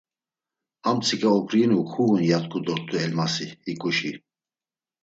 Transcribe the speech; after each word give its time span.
Amtsika 0.89 1.29
oǩriinu 1.37 1.79
kuğun 1.91 2.19
ya 2.29 2.39
t̆ǩu 2.43 2.59
dort̆u 2.65 2.95
Elmasi, 3.03 3.47
hiǩuşi. 3.65 4.11